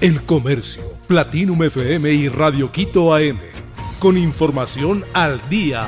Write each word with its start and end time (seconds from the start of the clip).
El 0.00 0.22
Comercio, 0.22 0.82
Platinum 1.06 1.62
FM 1.62 2.10
y 2.10 2.28
Radio 2.28 2.72
Quito 2.72 3.14
AM. 3.14 3.38
Con 3.98 4.16
información 4.16 5.04
al 5.12 5.46
día. 5.50 5.86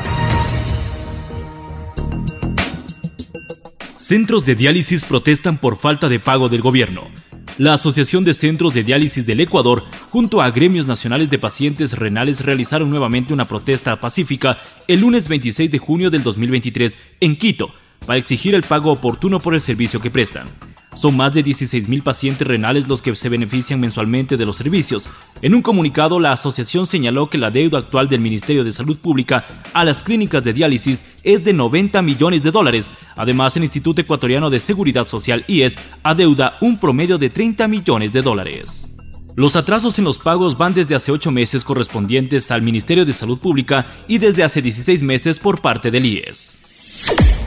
Centros 3.94 4.44
de 4.44 4.54
diálisis 4.54 5.06
protestan 5.06 5.56
por 5.56 5.78
falta 5.78 6.10
de 6.10 6.20
pago 6.20 6.50
del 6.50 6.60
gobierno. 6.60 7.08
La 7.56 7.72
Asociación 7.72 8.22
de 8.22 8.34
Centros 8.34 8.74
de 8.74 8.84
Diálisis 8.84 9.24
del 9.24 9.40
Ecuador, 9.40 9.82
junto 10.10 10.42
a 10.42 10.50
gremios 10.50 10.86
nacionales 10.86 11.30
de 11.30 11.38
pacientes 11.38 11.98
renales, 11.98 12.44
realizaron 12.44 12.90
nuevamente 12.90 13.32
una 13.32 13.48
protesta 13.48 13.98
pacífica 13.98 14.58
el 14.88 15.00
lunes 15.00 15.26
26 15.26 15.70
de 15.70 15.78
junio 15.78 16.10
del 16.10 16.22
2023 16.22 16.98
en 17.20 17.34
Quito 17.36 17.72
para 18.06 18.18
exigir 18.18 18.54
el 18.54 18.62
pago 18.62 18.92
oportuno 18.92 19.40
por 19.40 19.54
el 19.54 19.62
servicio 19.62 20.02
que 20.02 20.10
prestan. 20.10 20.48
Son 20.94 21.16
más 21.16 21.32
de 21.32 21.44
16.000 21.44 22.02
pacientes 22.02 22.46
renales 22.46 22.88
los 22.88 23.02
que 23.02 23.14
se 23.16 23.28
benefician 23.28 23.80
mensualmente 23.80 24.36
de 24.36 24.46
los 24.46 24.56
servicios. 24.56 25.08
En 25.40 25.54
un 25.54 25.62
comunicado, 25.62 26.20
la 26.20 26.32
asociación 26.32 26.86
señaló 26.86 27.30
que 27.30 27.38
la 27.38 27.50
deuda 27.50 27.78
actual 27.78 28.08
del 28.08 28.20
Ministerio 28.20 28.62
de 28.62 28.72
Salud 28.72 28.98
Pública 28.98 29.44
a 29.72 29.84
las 29.84 30.02
clínicas 30.02 30.44
de 30.44 30.52
diálisis 30.52 31.04
es 31.24 31.42
de 31.42 31.52
90 31.52 32.02
millones 32.02 32.42
de 32.42 32.50
dólares. 32.50 32.90
Además, 33.16 33.56
el 33.56 33.64
Instituto 33.64 34.00
Ecuatoriano 34.00 34.50
de 34.50 34.60
Seguridad 34.60 35.06
Social 35.06 35.44
IES 35.48 35.78
adeuda 36.02 36.56
un 36.60 36.78
promedio 36.78 37.18
de 37.18 37.30
30 37.30 37.66
millones 37.68 38.12
de 38.12 38.22
dólares. 38.22 38.88
Los 39.34 39.56
atrasos 39.56 39.98
en 39.98 40.04
los 40.04 40.18
pagos 40.18 40.58
van 40.58 40.74
desde 40.74 40.94
hace 40.94 41.10
8 41.10 41.30
meses 41.30 41.64
correspondientes 41.64 42.50
al 42.50 42.60
Ministerio 42.60 43.06
de 43.06 43.14
Salud 43.14 43.38
Pública 43.38 43.86
y 44.06 44.18
desde 44.18 44.44
hace 44.44 44.60
16 44.60 45.02
meses 45.02 45.38
por 45.38 45.62
parte 45.62 45.90
del 45.90 46.04
IES. 46.04 47.41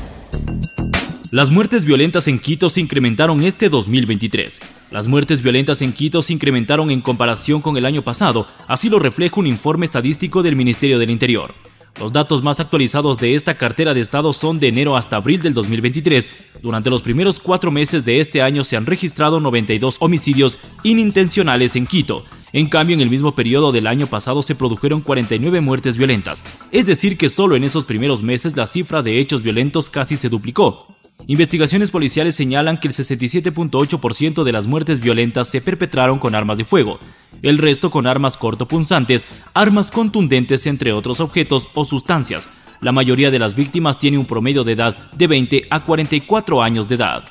Las 1.36 1.52
muertes 1.52 1.84
violentas 1.84 2.30
en 2.30 2.40
Quito 2.40 2.70
se 2.70 2.80
incrementaron 2.80 3.44
este 3.44 3.68
2023. 3.68 4.62
Las 4.90 5.06
muertes 5.06 5.42
violentas 5.42 5.82
en 5.82 5.92
Quito 5.92 6.22
se 6.22 6.32
incrementaron 6.32 6.92
en 6.92 7.02
comparación 7.02 7.62
con 7.62 7.76
el 7.76 7.86
año 7.86 8.04
pasado, 8.04 8.48
así 8.70 8.88
lo 8.88 9.00
refleja 9.00 9.42
un 9.42 9.46
informe 9.46 9.86
estadístico 9.86 10.44
del 10.44 10.56
Ministerio 10.56 10.98
del 10.98 11.10
Interior. 11.10 11.54
Los 12.00 12.14
datos 12.14 12.42
más 12.42 12.62
actualizados 12.62 13.18
de 13.18 13.36
esta 13.36 13.56
cartera 13.56 13.94
de 13.94 14.00
Estado 14.00 14.32
son 14.32 14.62
de 14.62 14.70
enero 14.70 14.96
hasta 14.96 15.18
abril 15.18 15.42
del 15.42 15.54
2023. 15.54 16.30
Durante 16.62 16.90
los 16.90 17.02
primeros 17.02 17.42
cuatro 17.42 17.70
meses 17.70 18.06
de 18.06 18.22
este 18.22 18.42
año 18.42 18.64
se 18.64 18.78
han 18.78 18.86
registrado 18.86 19.42
92 19.42 19.98
homicidios 20.00 20.58
inintencionales 20.84 21.76
en 21.76 21.86
Quito. 21.86 22.24
En 22.54 22.70
cambio, 22.70 22.94
en 22.94 23.02
el 23.02 23.10
mismo 23.10 23.36
periodo 23.36 23.74
del 23.74 23.88
año 23.88 24.08
pasado 24.08 24.42
se 24.42 24.56
produjeron 24.56 25.02
49 25.02 25.60
muertes 25.60 25.98
violentas. 25.98 26.46
Es 26.72 26.86
decir, 26.86 27.18
que 27.18 27.28
solo 27.28 27.58
en 27.58 27.66
esos 27.66 27.84
primeros 27.84 28.24
meses 28.24 28.56
la 28.56 28.68
cifra 28.68 29.04
de 29.04 29.20
hechos 29.20 29.44
violentos 29.44 29.90
casi 29.90 30.16
se 30.16 30.30
duplicó. 30.30 30.95
Investigaciones 31.28 31.90
policiales 31.90 32.36
señalan 32.36 32.78
que 32.78 32.88
el 32.88 32.94
67.8% 32.94 34.44
de 34.44 34.52
las 34.52 34.68
muertes 34.68 35.00
violentas 35.00 35.48
se 35.48 35.60
perpetraron 35.60 36.20
con 36.20 36.36
armas 36.36 36.60
de 36.60 36.66
fuego, 36.66 37.00
el 37.42 37.58
resto 37.58 37.90
con 37.90 38.06
armas 38.06 38.38
cortopunzantes, 38.38 39.26
armas 39.54 39.90
contundentes 39.90 40.68
entre 40.68 40.94
otros 40.94 41.20
objetos 41.20 41.68
o 41.74 41.84
sustancias. 41.84 42.48
La 42.80 42.92
mayoría 42.92 43.32
de 43.32 43.40
las 43.40 43.56
víctimas 43.56 43.98
tiene 43.98 44.20
un 44.20 44.26
promedio 44.26 44.64
de 44.64 44.74
edad 44.74 45.12
de 45.14 45.26
20 45.26 45.68
a 45.72 45.84
44 45.84 46.62
años 46.62 46.88
de 46.88 46.96
edad. 46.96 47.24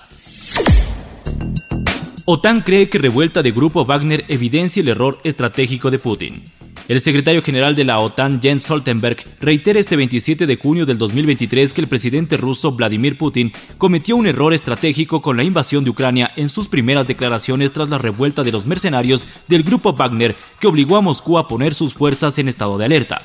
OTAN 2.25 2.63
cree 2.63 2.89
que 2.89 2.99
revuelta 2.99 3.43
de 3.43 3.53
Grupo 3.53 3.85
Wagner 3.85 4.25
evidencia 4.29 4.81
el 4.81 4.89
error 4.89 5.21
estratégico 5.25 5.91
de 5.91 5.99
Putin. 5.99 6.43
El 6.87 7.01
secretario 7.01 7.43
general 7.43 7.75
de 7.75 7.85
la 7.85 7.99
OTAN, 7.99 8.43
Jens 8.43 8.65
Stoltenberg, 8.65 9.17
reitera 9.41 9.81
este 9.81 9.97
27 9.97 10.47
de 10.47 10.57
junio 10.57 10.85
del 10.85 10.99
2023 10.99 11.73
que 11.73 11.81
el 11.81 11.89
presidente 11.89 12.37
ruso 12.37 12.73
Vladimir 12.73 13.17
Putin 13.17 13.53
cometió 13.79 14.17
un 14.17 14.27
error 14.27 14.53
estratégico 14.53 15.23
con 15.23 15.39
la 15.39 15.45
invasión 15.45 15.83
de 15.83 15.89
Ucrania 15.89 16.31
en 16.37 16.51
sus 16.51 16.69
primeras 16.69 17.07
declaraciones 17.07 17.73
tras 17.73 17.89
la 17.89 17.97
revuelta 17.97 18.43
de 18.43 18.53
los 18.53 18.67
mercenarios 18.67 19.27
del 19.49 19.63
grupo 19.63 19.95
Wagner 19.95 20.37
que 20.61 20.67
obligó 20.67 20.97
a 20.97 21.01
Moscú 21.01 21.39
a 21.39 21.49
poner 21.49 21.73
sus 21.73 21.95
fuerzas 21.95 22.39
en 22.39 22.49
estado 22.49 22.77
de 22.77 22.85
alerta 22.85 23.23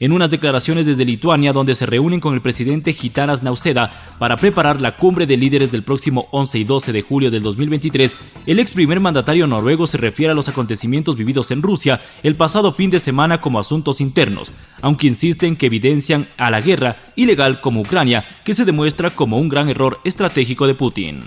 en 0.00 0.12
unas 0.12 0.30
declaraciones 0.30 0.86
desde 0.86 1.04
Lituania 1.04 1.52
donde 1.52 1.74
se 1.74 1.86
reúnen 1.86 2.20
con 2.20 2.34
el 2.34 2.42
presidente 2.42 2.92
Gitanas 2.92 3.42
Nauseda 3.42 3.90
para 4.18 4.36
preparar 4.36 4.80
la 4.80 4.96
cumbre 4.96 5.26
de 5.26 5.36
líderes 5.36 5.72
del 5.72 5.82
próximo 5.82 6.28
11 6.30 6.58
y 6.58 6.64
12 6.64 6.92
de 6.92 7.02
julio 7.02 7.30
del 7.30 7.42
2023, 7.42 8.16
el 8.46 8.58
ex 8.58 8.74
primer 8.74 9.00
mandatario 9.00 9.46
noruego 9.46 9.86
se 9.86 9.98
refiere 9.98 10.32
a 10.32 10.34
los 10.34 10.48
acontecimientos 10.48 11.16
vividos 11.16 11.50
en 11.50 11.62
Rusia 11.62 12.00
el 12.22 12.34
pasado 12.34 12.72
fin 12.72 12.90
de 12.90 13.00
semana 13.00 13.40
como 13.40 13.58
asuntos 13.58 14.00
internos, 14.00 14.52
aunque 14.82 15.06
insisten 15.06 15.56
que 15.56 15.66
evidencian 15.66 16.28
a 16.36 16.50
la 16.50 16.60
guerra 16.60 17.04
ilegal 17.16 17.60
como 17.60 17.80
Ucrania, 17.80 18.24
que 18.44 18.54
se 18.54 18.64
demuestra 18.64 19.10
como 19.10 19.38
un 19.38 19.48
gran 19.48 19.68
error 19.68 20.00
estratégico 20.04 20.66
de 20.66 20.74
Putin. 20.74 21.22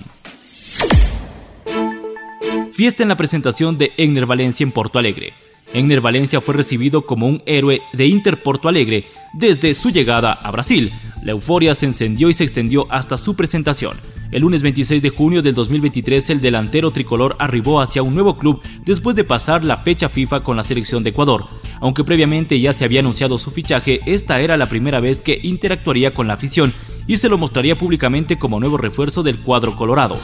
Fiesta 2.72 3.04
en 3.04 3.10
la 3.10 3.18
presentación 3.18 3.78
de 3.78 3.92
Egner 3.98 4.26
Valencia 4.26 4.64
en 4.64 4.72
Porto 4.72 4.98
Alegre. 4.98 5.34
Egner 5.74 6.02
Valencia 6.02 6.42
fue 6.42 6.54
recibido 6.54 7.06
como 7.06 7.28
un 7.28 7.42
héroe 7.46 7.82
de 7.94 8.08
Inter 8.08 8.44
Porto 8.44 8.68
Alegre 8.68 9.08
desde 9.34 9.74
su 9.74 9.90
llegada 9.90 10.34
a 10.34 10.52
Brasil. 10.52 10.92
La 11.24 11.32
euforia 11.32 11.76
se 11.76 11.86
encendió 11.86 12.30
y 12.30 12.34
se 12.34 12.44
extendió 12.44 12.88
hasta 12.92 13.18
su 13.18 13.36
presentación. 13.36 13.98
El 14.32 14.42
lunes 14.42 14.62
26 14.62 15.02
de 15.02 15.10
junio 15.10 15.42
del 15.42 15.56
2023 15.56 16.30
el 16.30 16.42
delantero 16.42 16.92
tricolor 16.92 17.36
arribó 17.40 17.82
hacia 17.82 18.04
un 18.04 18.14
nuevo 18.14 18.38
club 18.38 18.62
después 18.86 19.16
de 19.16 19.24
pasar 19.24 19.64
la 19.64 19.78
fecha 19.78 20.10
FIFA 20.10 20.44
con 20.44 20.58
la 20.58 20.64
selección 20.64 21.04
de 21.04 21.12
Ecuador. 21.12 21.48
Aunque 21.80 22.04
previamente 22.04 22.60
ya 22.60 22.74
se 22.74 22.86
había 22.86 23.02
anunciado 23.02 23.38
su 23.38 23.52
fichaje, 23.52 24.02
esta 24.06 24.40
era 24.42 24.58
la 24.58 24.68
primera 24.68 25.00
vez 25.00 25.22
que 25.22 25.40
interactuaría 25.42 26.14
con 26.14 26.28
la 26.28 26.34
afición 26.34 26.74
y 27.08 27.18
se 27.18 27.30
lo 27.30 27.38
mostraría 27.38 27.78
públicamente 27.78 28.38
como 28.38 28.60
nuevo 28.60 28.78
refuerzo 28.78 29.24
del 29.24 29.40
cuadro 29.40 29.76
colorado. 29.76 30.18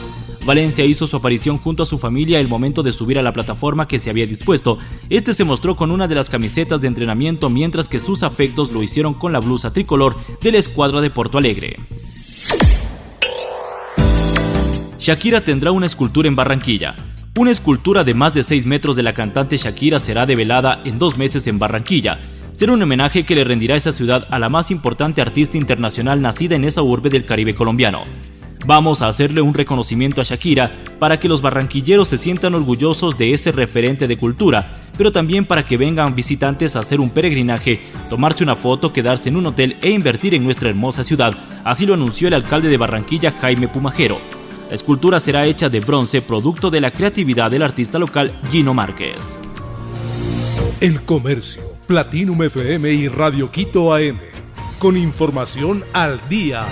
Valencia 0.48 0.82
hizo 0.86 1.06
su 1.06 1.14
aparición 1.14 1.58
junto 1.58 1.82
a 1.82 1.86
su 1.86 1.98
familia 1.98 2.40
el 2.40 2.48
momento 2.48 2.82
de 2.82 2.90
subir 2.90 3.18
a 3.18 3.22
la 3.22 3.34
plataforma 3.34 3.86
que 3.86 3.98
se 3.98 4.08
había 4.08 4.26
dispuesto. 4.26 4.78
Este 5.10 5.34
se 5.34 5.44
mostró 5.44 5.76
con 5.76 5.90
una 5.90 6.08
de 6.08 6.14
las 6.14 6.30
camisetas 6.30 6.80
de 6.80 6.88
entrenamiento 6.88 7.50
mientras 7.50 7.86
que 7.86 8.00
sus 8.00 8.22
afectos 8.22 8.72
lo 8.72 8.82
hicieron 8.82 9.12
con 9.12 9.30
la 9.30 9.40
blusa 9.40 9.74
tricolor 9.74 10.16
de 10.40 10.52
la 10.52 10.56
escuadra 10.56 11.02
de 11.02 11.10
Porto 11.10 11.36
Alegre. 11.36 11.76
Shakira 14.98 15.42
tendrá 15.42 15.70
una 15.70 15.84
escultura 15.84 16.28
en 16.28 16.36
Barranquilla. 16.36 16.96
Una 17.36 17.50
escultura 17.50 18.02
de 18.02 18.14
más 18.14 18.32
de 18.32 18.42
6 18.42 18.64
metros 18.64 18.96
de 18.96 19.02
la 19.02 19.12
cantante 19.12 19.58
Shakira 19.58 19.98
será 19.98 20.24
develada 20.24 20.80
en 20.86 20.98
dos 20.98 21.18
meses 21.18 21.46
en 21.46 21.58
Barranquilla. 21.58 22.20
Será 22.52 22.72
un 22.72 22.82
homenaje 22.82 23.24
que 23.26 23.34
le 23.34 23.44
rendirá 23.44 23.76
esa 23.76 23.92
ciudad 23.92 24.26
a 24.30 24.38
la 24.38 24.48
más 24.48 24.70
importante 24.70 25.20
artista 25.20 25.58
internacional 25.58 26.22
nacida 26.22 26.56
en 26.56 26.64
esa 26.64 26.80
urbe 26.80 27.10
del 27.10 27.26
Caribe 27.26 27.54
colombiano. 27.54 28.02
Vamos 28.66 29.02
a 29.02 29.08
hacerle 29.08 29.40
un 29.40 29.54
reconocimiento 29.54 30.20
a 30.20 30.24
Shakira 30.24 30.70
para 30.98 31.20
que 31.20 31.28
los 31.28 31.42
barranquilleros 31.42 32.08
se 32.08 32.16
sientan 32.16 32.54
orgullosos 32.54 33.16
de 33.16 33.32
ese 33.32 33.52
referente 33.52 34.06
de 34.06 34.18
cultura, 34.18 34.74
pero 34.96 35.12
también 35.12 35.46
para 35.46 35.64
que 35.64 35.76
vengan 35.76 36.14
visitantes 36.14 36.74
a 36.74 36.80
hacer 36.80 37.00
un 37.00 37.10
peregrinaje, 37.10 37.80
tomarse 38.10 38.42
una 38.42 38.56
foto, 38.56 38.92
quedarse 38.92 39.28
en 39.28 39.36
un 39.36 39.46
hotel 39.46 39.76
e 39.80 39.90
invertir 39.90 40.34
en 40.34 40.44
nuestra 40.44 40.68
hermosa 40.70 41.04
ciudad. 41.04 41.34
Así 41.64 41.86
lo 41.86 41.94
anunció 41.94 42.28
el 42.28 42.34
alcalde 42.34 42.68
de 42.68 42.76
Barranquilla, 42.76 43.30
Jaime 43.30 43.68
Pumajero. 43.68 44.18
La 44.68 44.74
escultura 44.74 45.18
será 45.18 45.46
hecha 45.46 45.70
de 45.70 45.80
bronce, 45.80 46.20
producto 46.20 46.70
de 46.70 46.80
la 46.80 46.90
creatividad 46.90 47.50
del 47.50 47.62
artista 47.62 47.98
local 47.98 48.38
Gino 48.50 48.74
Márquez. 48.74 49.40
El 50.80 51.02
Comercio, 51.02 51.62
Platinum 51.86 52.42
FM 52.42 52.92
y 52.92 53.08
Radio 53.08 53.50
Quito 53.50 53.94
AM. 53.94 54.18
Con 54.78 54.96
información 54.96 55.84
al 55.92 56.20
día. 56.28 56.66